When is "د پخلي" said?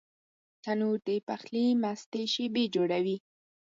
1.07-1.65